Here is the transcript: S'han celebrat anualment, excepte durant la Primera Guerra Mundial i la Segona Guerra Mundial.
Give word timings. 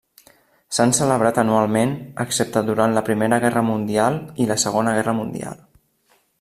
S'han 0.77 0.93
celebrat 0.99 1.37
anualment, 1.41 1.91
excepte 2.25 2.65
durant 2.71 2.97
la 2.97 3.05
Primera 3.11 3.41
Guerra 3.45 3.65
Mundial 3.69 4.21
i 4.47 4.51
la 4.53 4.61
Segona 4.67 4.99
Guerra 5.01 5.17
Mundial. 5.23 5.65